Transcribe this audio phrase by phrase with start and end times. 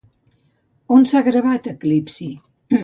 [0.97, 2.31] On s'ha gravat, Eclipsi?